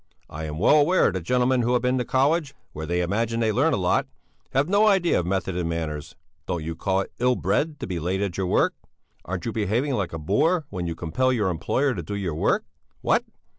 I 0.31 0.45
am 0.45 0.57
well 0.57 0.77
aware 0.81 1.11
that 1.11 1.21
gentlemen 1.21 1.61
who 1.61 1.73
have 1.73 1.83
been 1.83 1.99
to 1.99 2.03
college, 2.03 2.55
where 2.73 2.87
they 2.87 3.01
imagine 3.01 3.39
they 3.39 3.51
learn 3.51 3.71
a 3.71 3.77
lot, 3.77 4.07
have 4.49 4.67
no 4.67 4.87
idea 4.87 5.19
of 5.19 5.27
method 5.27 5.55
and 5.55 5.69
manners. 5.69 6.15
Don't 6.47 6.63
you 6.63 6.75
call 6.75 7.01
it 7.01 7.11
ill 7.19 7.35
bred 7.35 7.79
to 7.81 7.85
be 7.85 7.99
late 7.99 8.19
at 8.21 8.35
your 8.35 8.47
work? 8.47 8.73
Aren't 9.25 9.45
you 9.45 9.51
behaving 9.51 9.93
like 9.93 10.11
a 10.11 10.17
boor 10.17 10.65
when 10.71 10.87
you 10.87 10.95
compel 10.95 11.31
your 11.31 11.49
employer 11.51 11.93
to 11.93 12.01
do 12.01 12.15
your 12.15 12.33
work? 12.33 12.65
What? 13.01 13.25